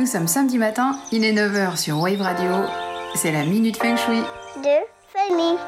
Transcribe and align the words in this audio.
Nous 0.00 0.06
sommes 0.06 0.28
samedi 0.28 0.56
matin, 0.56 0.98
il 1.12 1.24
est 1.24 1.34
9h 1.34 1.76
sur 1.76 2.00
Wave 2.00 2.22
Radio. 2.22 2.50
C'est 3.16 3.32
la 3.32 3.44
Minute 3.44 3.76
Feng 3.76 3.98
Shui. 3.98 4.22
de 4.62 4.78
Fanny. 5.12 5.58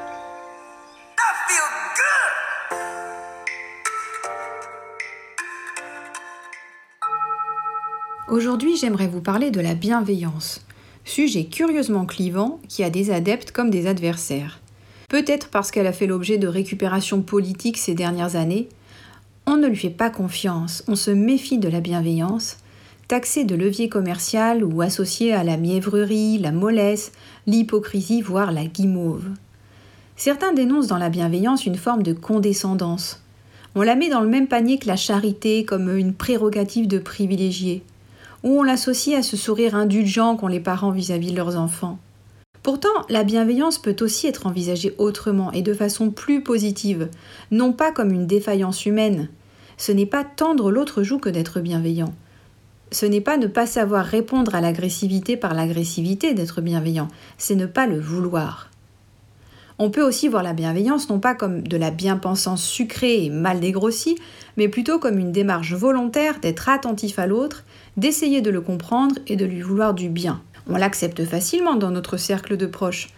Aujourd'hui, 8.30 8.74
j'aimerais 8.78 9.06
vous 9.06 9.20
parler 9.20 9.50
de 9.50 9.60
la 9.60 9.74
bienveillance. 9.74 10.64
Sujet 11.04 11.44
curieusement 11.44 12.06
clivant 12.06 12.58
qui 12.70 12.82
a 12.82 12.88
des 12.88 13.10
adeptes 13.10 13.52
comme 13.52 13.68
des 13.68 13.86
adversaires. 13.86 14.60
Peut-être 15.10 15.50
parce 15.50 15.70
qu'elle 15.70 15.86
a 15.86 15.92
fait 15.92 16.06
l'objet 16.06 16.38
de 16.38 16.48
récupération 16.48 17.20
politique 17.20 17.76
ces 17.76 17.92
dernières 17.92 18.36
années, 18.36 18.70
on 19.44 19.58
ne 19.58 19.66
lui 19.66 19.76
fait 19.76 19.90
pas 19.90 20.08
confiance, 20.08 20.84
on 20.88 20.96
se 20.96 21.10
méfie 21.10 21.58
de 21.58 21.68
la 21.68 21.80
bienveillance, 21.80 22.56
taxée 23.12 23.44
de 23.44 23.54
levier 23.54 23.90
commercial 23.90 24.64
ou 24.64 24.80
associée 24.80 25.34
à 25.34 25.44
la 25.44 25.58
mièvrerie, 25.58 26.38
la 26.38 26.50
mollesse, 26.50 27.12
l'hypocrisie, 27.46 28.22
voire 28.22 28.52
la 28.52 28.64
guimauve. 28.64 29.28
Certains 30.16 30.54
dénoncent 30.54 30.86
dans 30.86 30.96
la 30.96 31.10
bienveillance 31.10 31.66
une 31.66 31.76
forme 31.76 32.02
de 32.02 32.14
condescendance. 32.14 33.22
On 33.74 33.82
la 33.82 33.96
met 33.96 34.08
dans 34.08 34.22
le 34.22 34.30
même 34.30 34.48
panier 34.48 34.78
que 34.78 34.86
la 34.86 34.96
charité 34.96 35.66
comme 35.66 35.94
une 35.94 36.14
prérogative 36.14 36.88
de 36.88 36.96
privilégié, 36.96 37.82
ou 38.44 38.60
on 38.60 38.62
l'associe 38.62 39.18
à 39.18 39.22
ce 39.22 39.36
sourire 39.36 39.74
indulgent 39.74 40.36
qu'ont 40.36 40.46
les 40.46 40.58
parents 40.58 40.90
vis-à-vis 40.90 41.32
de 41.32 41.36
leurs 41.36 41.58
enfants. 41.58 41.98
Pourtant, 42.62 42.88
la 43.10 43.24
bienveillance 43.24 43.76
peut 43.76 43.96
aussi 44.00 44.26
être 44.26 44.46
envisagée 44.46 44.94
autrement 44.96 45.52
et 45.52 45.60
de 45.60 45.74
façon 45.74 46.10
plus 46.10 46.42
positive, 46.42 47.10
non 47.50 47.74
pas 47.74 47.92
comme 47.92 48.12
une 48.12 48.26
défaillance 48.26 48.86
humaine. 48.86 49.28
Ce 49.76 49.92
n'est 49.92 50.06
pas 50.06 50.24
tendre 50.24 50.70
l'autre 50.70 51.02
joue 51.02 51.18
que 51.18 51.28
d'être 51.28 51.60
bienveillant. 51.60 52.14
Ce 52.92 53.06
n'est 53.06 53.22
pas 53.22 53.38
ne 53.38 53.46
pas 53.46 53.66
savoir 53.66 54.04
répondre 54.04 54.54
à 54.54 54.60
l'agressivité 54.60 55.38
par 55.38 55.54
l'agressivité 55.54 56.34
d'être 56.34 56.60
bienveillant, 56.60 57.08
c'est 57.38 57.54
ne 57.54 57.64
pas 57.64 57.86
le 57.86 57.98
vouloir. 57.98 58.68
On 59.78 59.90
peut 59.90 60.02
aussi 60.02 60.28
voir 60.28 60.42
la 60.42 60.52
bienveillance 60.52 61.08
non 61.08 61.18
pas 61.18 61.34
comme 61.34 61.66
de 61.66 61.78
la 61.78 61.90
bien-pensance 61.90 62.62
sucrée 62.62 63.24
et 63.24 63.30
mal 63.30 63.60
dégrossie, 63.60 64.16
mais 64.58 64.68
plutôt 64.68 64.98
comme 64.98 65.18
une 65.18 65.32
démarche 65.32 65.72
volontaire 65.72 66.38
d'être 66.40 66.68
attentif 66.68 67.18
à 67.18 67.26
l'autre, 67.26 67.64
d'essayer 67.96 68.42
de 68.42 68.50
le 68.50 68.60
comprendre 68.60 69.16
et 69.26 69.36
de 69.36 69.46
lui 69.46 69.62
vouloir 69.62 69.94
du 69.94 70.10
bien. 70.10 70.42
On 70.68 70.76
l'accepte 70.76 71.24
facilement 71.24 71.76
dans 71.76 71.90
notre 71.90 72.18
cercle 72.18 72.58
de 72.58 72.66
proches. 72.66 73.08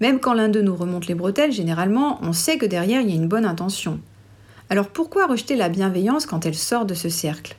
Même 0.00 0.20
quand 0.20 0.34
l'un 0.34 0.48
d'eux 0.48 0.62
nous 0.62 0.76
remonte 0.76 1.08
les 1.08 1.14
bretelles, 1.14 1.52
généralement, 1.52 2.20
on 2.22 2.32
sait 2.32 2.56
que 2.56 2.66
derrière 2.66 3.00
il 3.00 3.10
y 3.10 3.12
a 3.12 3.16
une 3.16 3.28
bonne 3.28 3.46
intention. 3.46 3.98
Alors 4.70 4.88
pourquoi 4.88 5.26
rejeter 5.26 5.56
la 5.56 5.68
bienveillance 5.68 6.24
quand 6.24 6.46
elle 6.46 6.54
sort 6.54 6.86
de 6.86 6.94
ce 6.94 7.08
cercle? 7.08 7.56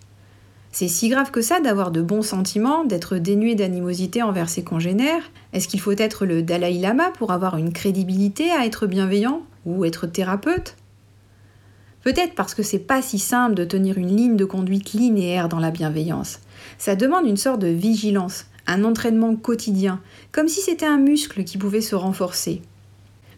C'est 0.78 0.90
si 0.90 1.08
grave 1.08 1.32
que 1.32 1.40
ça 1.40 1.62
d'avoir 1.62 1.90
de 1.90 2.02
bons 2.02 2.22
sentiments, 2.22 2.84
d'être 2.84 3.16
dénué 3.16 3.56
d'animosité 3.56 4.22
envers 4.22 4.50
ses 4.50 4.66
congénères 4.66 5.32
Est-ce 5.54 5.70
qu'il 5.70 5.80
faut 5.80 5.94
être 5.94 6.26
le 6.26 6.44
Dalai 6.44 6.74
Lama 6.80 7.12
pour 7.12 7.32
avoir 7.32 7.56
une 7.56 7.72
crédibilité 7.72 8.52
à 8.52 8.66
être 8.66 8.86
bienveillant 8.86 9.44
ou 9.66 9.86
être 9.86 10.06
thérapeute? 10.06 10.76
Peut-être 12.04 12.36
parce 12.36 12.54
que 12.54 12.62
c'est 12.62 12.80
pas 12.80 13.02
si 13.02 13.20
simple 13.20 13.56
de 13.56 13.64
tenir 13.64 13.98
une 13.98 14.14
ligne 14.14 14.36
de 14.36 14.44
conduite 14.44 14.92
linéaire 14.92 15.48
dans 15.48 15.60
la 15.60 15.72
bienveillance. 15.72 16.42
Ça 16.78 16.98
demande 16.98 17.26
une 17.26 17.38
sorte 17.38 17.62
de 17.62 17.68
vigilance, 17.68 18.48
un 18.68 18.84
entraînement 18.84 19.38
quotidien, 19.38 20.02
comme 20.34 20.50
si 20.50 20.60
c'était 20.60 20.86
un 20.86 20.98
muscle 20.98 21.46
qui 21.46 21.58
pouvait 21.58 21.80
se 21.80 21.96
renforcer. 21.96 22.62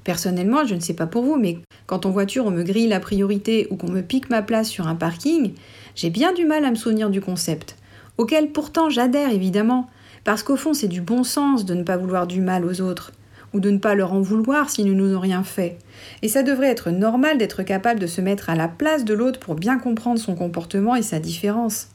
Personnellement, 0.08 0.64
je 0.64 0.74
ne 0.74 0.80
sais 0.80 0.94
pas 0.94 1.06
pour 1.06 1.24
vous, 1.24 1.36
mais 1.36 1.60
quand 1.86 2.06
en 2.06 2.12
voiture 2.12 2.46
on 2.46 2.50
me 2.50 2.64
grille 2.64 2.88
la 2.88 3.02
priorité 3.02 3.68
ou 3.72 3.76
qu'on 3.76 3.92
me 3.92 4.02
pique 4.02 4.30
ma 4.30 4.42
place 4.42 4.70
sur 4.70 4.88
un 4.88 4.96
parking, 4.96 5.52
j'ai 5.96 6.10
bien 6.10 6.32
du 6.32 6.46
mal 6.46 6.64
à 6.64 6.70
me 6.70 6.76
souvenir 6.76 7.10
du 7.10 7.20
concept, 7.20 7.76
auquel 8.18 8.54
pourtant 8.54 8.90
j'adhère 8.90 9.32
évidemment, 9.32 9.90
parce 10.24 10.44
qu'au 10.44 10.56
fond 10.56 10.74
c'est 10.74 10.88
du 10.88 11.02
bon 11.02 11.26
sens 11.26 11.66
de 11.66 11.74
ne 11.74 11.84
pas 11.84 11.98
vouloir 11.98 12.26
du 12.26 12.40
mal 12.40 12.64
aux 12.64 12.80
autres, 12.80 13.12
ou 13.54 13.60
de 13.60 13.70
ne 13.70 13.80
pas 13.80 13.96
leur 13.96 14.14
en 14.14 14.22
vouloir 14.22 14.70
s'ils 14.70 14.86
ne 14.86 14.94
nous 14.94 15.14
ont 15.14 15.20
rien 15.20 15.44
fait. 15.44 15.78
Et 16.22 16.30
ça 16.30 16.42
devrait 16.42 16.72
être 16.72 16.90
normal 16.90 17.38
d'être 17.38 17.64
capable 17.64 18.00
de 18.00 18.08
se 18.08 18.22
mettre 18.22 18.50
à 18.50 18.56
la 18.56 18.70
place 18.70 19.04
de 19.04 19.14
l'autre 19.14 19.42
pour 19.42 19.56
bien 19.56 19.78
comprendre 19.78 20.22
son 20.22 20.36
comportement 20.36 20.96
et 20.96 21.02
sa 21.02 21.20
différence. 21.20 21.90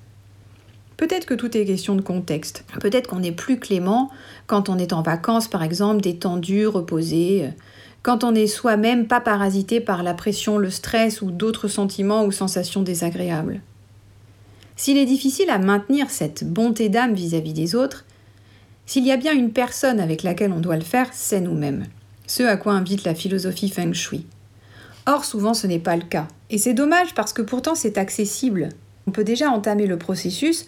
Peut-être 0.98 1.24
que 1.24 1.32
tout 1.32 1.56
est 1.56 1.64
question 1.64 1.96
de 1.96 2.02
contexte. 2.02 2.66
Peut-être 2.78 3.08
qu'on 3.08 3.22
est 3.22 3.32
plus 3.32 3.58
clément 3.58 4.10
quand 4.46 4.68
on 4.68 4.76
est 4.76 4.92
en 4.92 5.00
vacances, 5.00 5.48
par 5.48 5.62
exemple, 5.62 6.02
détendu, 6.02 6.66
reposé, 6.66 7.48
quand 8.02 8.24
on 8.24 8.34
est 8.34 8.46
soi-même 8.46 9.06
pas 9.06 9.20
parasité 9.20 9.80
par 9.80 10.02
la 10.02 10.14
pression, 10.14 10.58
le 10.58 10.70
stress 10.70 11.22
ou 11.22 11.30
d'autres 11.30 11.68
sentiments 11.68 12.24
ou 12.24 12.32
sensations 12.32 12.82
désagréables. 12.82 13.60
S'il 14.76 14.98
est 14.98 15.06
difficile 15.06 15.50
à 15.50 15.58
maintenir 15.58 16.10
cette 16.10 16.44
bonté 16.44 16.88
d'âme 16.88 17.14
vis-à-vis 17.14 17.52
des 17.52 17.74
autres, 17.74 18.04
s'il 18.86 19.06
y 19.06 19.12
a 19.12 19.16
bien 19.16 19.32
une 19.32 19.52
personne 19.52 20.00
avec 20.00 20.24
laquelle 20.24 20.52
on 20.52 20.60
doit 20.60 20.76
le 20.76 20.82
faire, 20.82 21.08
c'est 21.12 21.40
nous-mêmes. 21.40 21.86
Ce 22.26 22.42
à 22.42 22.56
quoi 22.56 22.72
invite 22.72 23.04
la 23.04 23.14
philosophie 23.14 23.68
Feng 23.68 23.92
Shui. 23.92 24.26
Or, 25.06 25.24
souvent, 25.24 25.54
ce 25.54 25.66
n'est 25.66 25.78
pas 25.78 25.96
le 25.96 26.02
cas. 26.02 26.26
Et 26.50 26.58
c'est 26.58 26.74
dommage 26.74 27.14
parce 27.14 27.32
que 27.32 27.42
pourtant 27.42 27.74
c'est 27.74 27.98
accessible. 27.98 28.70
On 29.06 29.10
peut 29.10 29.24
déjà 29.24 29.50
entamer 29.50 29.86
le 29.86 29.98
processus 29.98 30.66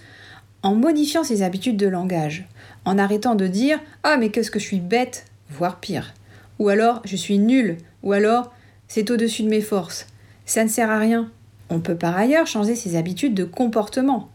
en 0.63 0.75
modifiant 0.75 1.25
ses 1.25 1.43
habitudes 1.43 1.77
de 1.77 1.87
langage, 1.87 2.47
en 2.85 2.99
arrêtant 2.99 3.35
de 3.35 3.47
dire 3.47 3.79
Ah, 4.03 4.17
mais 4.17 4.31
qu'est-ce 4.31 4.51
que 4.51 4.59
je 4.59 4.65
suis 4.65 4.81
bête, 4.81 5.27
voire 5.51 5.79
pire. 5.81 6.15
Ou 6.59 6.69
alors 6.69 7.03
Je 7.05 7.17
suis 7.17 7.39
nul, 7.39 7.79
ou 8.03 8.13
alors 8.13 8.53
C'est 8.89 9.11
au-dessus 9.11 9.43
de 9.43 9.49
mes 9.49 9.61
forces. 9.61 10.07
Ça 10.47 10.65
ne 10.65 10.69
sert 10.69 10.91
à 10.91 10.99
rien. 10.99 11.31
On 11.71 11.81
peut 11.81 11.97
par 11.97 12.17
ailleurs 12.17 12.47
changer 12.47 12.77
ses 12.77 12.97
habitudes 12.97 13.35
de 13.35 13.45
comportement, 13.45 14.29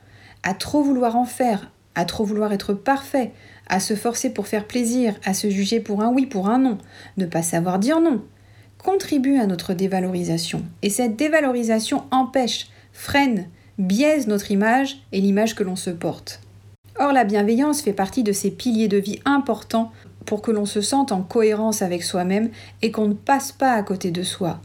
à 0.44 0.54
trop 0.54 0.82
vouloir 0.82 1.16
en 1.16 1.26
faire, 1.26 1.72
à 1.96 2.06
trop 2.06 2.24
vouloir 2.24 2.52
être 2.54 2.74
parfait, 2.74 3.32
à 3.68 3.80
se 3.80 3.96
forcer 3.96 4.32
pour 4.32 4.48
faire 4.48 4.66
plaisir, 4.66 5.16
à 5.24 5.34
se 5.34 5.50
juger 5.50 5.80
pour 5.80 6.02
un 6.02 6.10
oui, 6.10 6.26
pour 6.26 6.50
un 6.50 6.58
non, 6.58 6.78
ne 7.18 7.26
pas 7.26 7.44
savoir 7.44 7.78
dire 7.78 8.02
non, 8.02 8.24
contribue 8.78 9.38
à 9.38 9.46
notre 9.46 9.74
dévalorisation. 9.74 10.64
Et 10.82 10.90
cette 10.90 11.16
dévalorisation 11.16 12.06
empêche, 12.12 12.70
freine, 12.94 13.48
biaise 13.78 14.28
notre 14.28 14.52
image 14.52 14.98
et 15.12 15.22
l'image 15.22 15.56
que 15.56 15.64
l'on 15.64 15.76
se 15.76 15.92
porte. 15.92 16.42
Or, 17.00 17.14
la 17.14 17.24
bienveillance 17.24 17.82
fait 17.82 17.94
partie 17.94 18.24
de 18.24 18.34
ces 18.34 18.52
piliers 18.52 18.90
de 18.90 18.98
vie 18.98 19.22
importants 19.24 19.92
pour 20.30 20.44
que 20.44 20.52
l'on 20.52 20.68
se 20.68 20.82
sente 20.82 21.12
en 21.12 21.24
cohérence 21.24 21.82
avec 21.82 22.04
soi-même 22.04 22.52
et 22.84 22.92
qu'on 22.92 23.08
ne 23.08 23.16
passe 23.16 23.52
pas 23.52 23.74
à 23.74 23.82
côté 23.82 24.12
de 24.12 24.22
soi. 24.22 24.62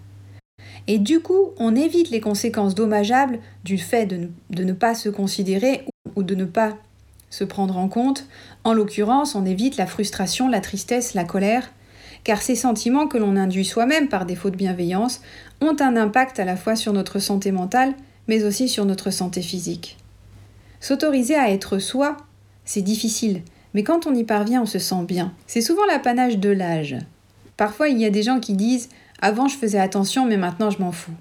Et 0.87 0.99
du 0.99 1.21
coup, 1.21 1.53
on 1.57 1.75
évite 1.75 2.11
les 2.11 2.21
conséquences 2.21 2.75
dommageables 2.75 3.39
du 3.65 3.79
fait 3.79 4.05
de 4.05 4.29
ne, 4.63 4.73
pas 4.75 4.95
se 4.95 5.09
considérer 5.09 5.87
ou 6.17 6.23
de 6.23 6.35
ne 6.35 6.45
pas 6.45 6.77
se 7.31 7.45
prendre 7.45 7.79
en 7.79 7.89
compte. 7.89 8.27
En 8.63 8.75
l'occurrence, 8.75 9.35
on 9.35 9.47
évite 9.47 9.79
la 9.79 9.87
frustration, 9.87 10.51
la 10.51 10.61
tristesse, 10.61 11.15
la 11.15 11.25
colère, 11.25 11.73
car 12.25 12.43
ces 12.43 12.57
sentiments 12.57 13.07
que 13.07 13.17
l'on 13.17 13.35
induit 13.35 13.65
soi-même 13.65 14.09
par 14.09 14.27
défaut 14.27 14.51
de 14.51 14.57
bienveillance 14.57 15.23
ont 15.63 15.77
un 15.81 15.97
impact 15.97 16.39
à 16.41 16.45
la 16.45 16.57
fois 16.57 16.77
sur 16.77 16.93
notre 16.93 17.21
santé 17.21 17.53
mentale 17.53 17.95
mais 18.29 18.45
aussi 18.45 18.69
sur 18.69 18.85
notre 18.85 19.11
santé 19.11 19.41
physique. 19.41 19.97
S'autoriser 20.81 21.37
à 21.37 21.51
être 21.51 21.79
soi, 21.79 22.19
c'est 22.67 22.83
difficile, 22.83 23.41
mais 23.75 23.83
quand 23.83 24.07
on 24.07 24.15
y 24.15 24.25
parvient, 24.25 24.63
on 24.63 24.67
se 24.67 24.79
sent 24.79 25.03
bien. 25.07 25.33
C'est 25.47 25.61
souvent 25.61 25.85
l'apanage 25.87 26.39
de 26.39 26.49
l'âge. 26.49 26.97
Parfois, 27.57 27.89
il 27.89 27.99
y 27.99 28.05
a 28.05 28.11
des 28.11 28.23
gens 28.23 28.41
qui 28.41 28.55
disent 28.55 28.89
Avant, 29.21 29.49
je 29.49 29.57
faisais 29.57 29.79
attention, 29.79 30.25
mais 30.25 30.37
maintenant, 30.37 30.71
je 30.71 30.79
m'en 30.79 30.93
fous. 30.93 31.13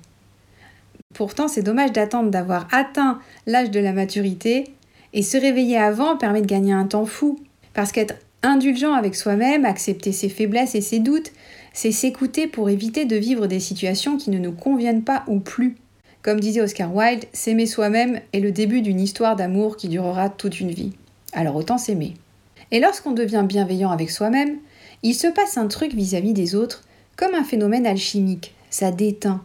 Pourtant, 1.14 1.47
c'est 1.47 1.62
dommage 1.62 1.91
d'attendre 1.91 2.31
d'avoir 2.31 2.68
atteint 2.72 3.19
l'âge 3.46 3.72
de 3.72 3.80
la 3.80 3.94
maturité, 3.94 4.74
et 5.14 5.22
se 5.22 5.38
réveiller 5.38 5.78
avant 5.78 6.18
permet 6.18 6.41
de 6.41 6.47
gagner 6.47 6.74
un 6.74 6.86
temps 6.86 7.06
fou. 7.06 7.40
Parce 7.74 7.91
qu'être 7.91 8.16
indulgent 8.41 8.94
avec 8.94 9.16
soi-même, 9.16 9.66
accepter 9.66 10.12
ses 10.12 10.30
faiblesses 10.30 10.75
et 10.75 10.81
ses 10.81 11.00
doutes, 11.00 11.31
c'est 11.72 11.91
s'écouter 11.91 12.47
pour 12.47 12.70
éviter 12.70 13.06
de 13.06 13.16
vivre 13.16 13.47
des 13.47 13.59
situations 13.59 14.18
qui 14.18 14.30
ne 14.30 14.40
nous 14.40 14.52
conviennent 14.52 15.03
pas 15.03 15.24
ou 15.28 15.40
plus. 15.40 15.75
Comme 16.22 16.40
disait 16.40 16.62
Oscar 16.62 16.94
Wilde, 16.96 17.25
s'aimer 17.34 17.66
soi-même 17.66 18.22
est 18.31 18.40
le 18.40 18.52
début 18.52 18.81
d'une 18.81 19.00
histoire 19.00 19.35
d'amour 19.35 19.76
qui 19.76 19.90
durera 19.90 20.29
toute 20.29 20.59
une 20.59 20.72
vie. 20.72 20.94
Alors 21.34 21.55
autant 21.55 21.78
s'aimer. 21.78 22.14
Et 22.72 22.80
lorsqu'on 22.80 23.12
devient 23.12 23.44
bienveillant 23.48 23.92
avec 23.92 24.10
soi-même, 24.10 24.58
il 25.04 25.14
se 25.14 25.28
passe 25.28 25.58
un 25.58 25.68
truc 25.68 25.94
vis-à-vis 25.94 26.34
des 26.34 26.56
autres, 26.56 26.84
comme 27.16 27.36
un 27.36 27.44
phénomène 27.44 27.86
alchimique, 27.86 28.56
ça 28.70 28.92
déteint. 28.92 29.44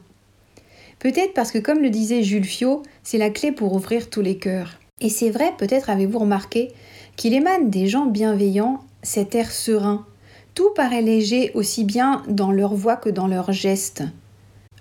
Peut-être 0.99 1.35
parce 1.35 1.53
que 1.53 1.59
comme 1.59 1.82
le 1.82 1.91
disait 1.91 2.23
Jules 2.23 2.44
Fiot, 2.44 2.82
c'est 3.03 3.19
la 3.19 3.31
clé 3.31 3.53
pour 3.53 3.75
ouvrir 3.75 4.11
tous 4.11 4.23
les 4.23 4.38
cœurs. 4.38 4.79
Et 5.00 5.11
c'est 5.11 5.31
vrai, 5.31 5.53
peut-être 5.59 5.91
avez-vous 5.91 6.19
remarqué, 6.19 6.73
qu'il 7.17 7.35
émane 7.35 7.70
des 7.70 7.87
gens 7.87 8.06
bienveillants 8.06 8.81
cet 9.03 9.35
air 9.35 9.50
serein. 9.50 10.06
Tout 10.55 10.70
paraît 10.75 11.03
léger 11.03 11.53
aussi 11.55 11.85
bien 11.85 12.23
dans 12.29 12.50
leur 12.50 12.75
voix 12.75 12.97
que 12.97 13.11
dans 13.11 13.29
leurs 13.29 13.53
gestes 13.53 14.03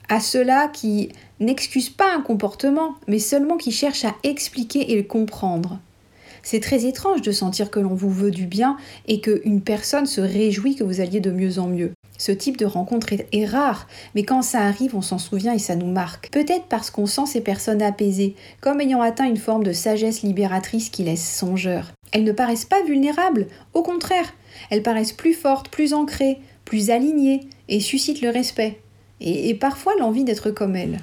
à 0.10 0.20
ceux-là 0.20 0.68
qui 0.70 1.10
n'excusent 1.40 1.90
pas 1.90 2.14
un 2.14 2.22
comportement, 2.22 2.96
mais 3.08 3.20
seulement 3.20 3.58
qui 3.58 3.72
cherchent 3.72 4.06
à 4.06 4.16
expliquer 4.24 4.92
et 4.92 4.96
le 4.96 5.04
comprendre. 5.04 5.80
C'est 6.44 6.60
très 6.60 6.86
étrange 6.86 7.22
de 7.22 7.32
sentir 7.32 7.72
que 7.72 7.80
l'on 7.80 7.94
vous 7.94 8.10
veut 8.10 8.32
du 8.32 8.46
bien 8.46 8.78
et 9.08 9.22
qu'une 9.22 9.62
personne 9.62 10.06
se 10.06 10.22
réjouit 10.22 10.76
que 10.76 10.84
vous 10.84 11.02
alliez 11.02 11.20
de 11.20 11.32
mieux 11.32 11.60
en 11.60 11.68
mieux. 11.68 11.92
Ce 12.18 12.32
type 12.32 12.58
de 12.58 12.66
rencontre 12.66 13.14
est, 13.14 13.46
rare, 13.46 13.88
mais 14.16 14.24
quand 14.24 14.42
ça 14.42 14.62
arrive, 14.62 14.96
on 14.96 15.02
s'en 15.02 15.20
souvient 15.20 15.54
et 15.54 15.60
ça 15.60 15.76
nous 15.76 15.92
marque. 15.92 16.32
Peut-être 16.32 16.66
parce 16.68 16.90
qu'on 16.90 17.06
sent 17.06 17.28
ces 17.28 17.42
personnes 17.42 17.82
apaisées, 17.82 18.36
comme 18.60 18.82
ayant 18.82 19.02
atteint 19.02 19.28
une 19.28 19.38
forme 19.38 19.64
de 19.64 19.74
sagesse 19.74 20.24
libératrice 20.24 20.90
qui 20.90 21.04
laisse 21.04 21.38
songeur. 21.38 21.92
Elles 22.12 22.24
ne 22.24 22.32
paraissent 22.32 22.66
pas 22.66 22.84
vulnérables, 22.84 23.48
au 23.74 23.84
contraire, 23.84 24.34
elles 24.72 24.82
paraissent 24.82 25.14
plus 25.14 25.34
fortes, 25.34 25.70
plus 25.70 25.94
ancrées, 25.94 26.40
plus 26.66 26.90
alignées 26.90 27.42
et 27.70 27.80
suscitent 27.80 28.22
le 28.22 28.30
respect, 28.30 28.80
et, 29.22 29.50
et 29.50 29.54
parfois 29.54 29.94
l'envie 30.00 30.24
d'être 30.24 30.50
comme 30.50 30.76
elles. 30.76 31.00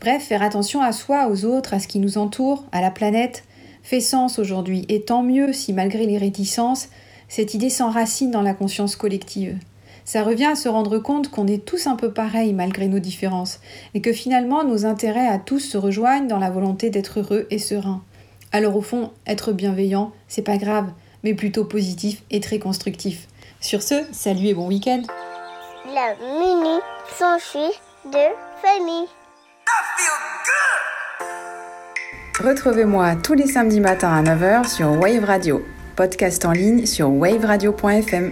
Bref, 0.00 0.24
faire 0.24 0.42
attention 0.42 0.80
à 0.80 0.92
soi, 0.92 1.28
aux 1.28 1.44
autres, 1.44 1.74
à 1.74 1.80
ce 1.80 1.88
qui 1.88 1.98
nous 1.98 2.18
entoure, 2.18 2.64
à 2.70 2.80
la 2.80 2.90
planète, 2.90 3.44
fait 3.88 4.00
sens 4.02 4.38
aujourd'hui, 4.38 4.84
et 4.90 5.00
tant 5.00 5.22
mieux 5.22 5.54
si 5.54 5.72
malgré 5.72 6.04
les 6.04 6.18
réticences, 6.18 6.90
cette 7.26 7.54
idée 7.54 7.70
s'enracine 7.70 8.30
dans 8.30 8.42
la 8.42 8.52
conscience 8.52 8.96
collective. 8.96 9.56
Ça 10.04 10.22
revient 10.22 10.44
à 10.44 10.56
se 10.56 10.68
rendre 10.68 10.98
compte 10.98 11.30
qu'on 11.30 11.46
est 11.46 11.64
tous 11.64 11.86
un 11.86 11.96
peu 11.96 12.12
pareils 12.12 12.52
malgré 12.52 12.86
nos 12.86 12.98
différences, 12.98 13.60
et 13.94 14.02
que 14.02 14.12
finalement 14.12 14.62
nos 14.62 14.84
intérêts 14.84 15.26
à 15.26 15.38
tous 15.38 15.60
se 15.60 15.78
rejoignent 15.78 16.28
dans 16.28 16.38
la 16.38 16.50
volonté 16.50 16.90
d'être 16.90 17.20
heureux 17.20 17.46
et 17.48 17.58
serein. 17.58 18.02
Alors 18.52 18.76
au 18.76 18.82
fond, 18.82 19.10
être 19.26 19.52
bienveillant, 19.52 20.12
c'est 20.28 20.42
pas 20.42 20.58
grave, 20.58 20.90
mais 21.24 21.32
plutôt 21.32 21.64
positif 21.64 22.22
et 22.30 22.40
très 22.40 22.58
constructif. 22.58 23.26
Sur 23.62 23.82
ce, 23.82 24.04
salut 24.12 24.48
et 24.48 24.54
bon 24.54 24.68
week-end. 24.68 25.00
La 25.94 26.14
mini 26.38 26.78
s'enfuit 27.18 27.74
de 28.04 28.26
famille. 28.60 29.08
Retrouvez-moi 32.40 33.16
tous 33.16 33.34
les 33.34 33.48
samedis 33.48 33.80
matins 33.80 34.12
à 34.12 34.22
9h 34.22 34.68
sur 34.68 34.92
Wave 34.92 35.24
Radio, 35.24 35.66
podcast 35.96 36.44
en 36.44 36.52
ligne 36.52 36.86
sur 36.86 37.10
waveradio.fm. 37.10 38.30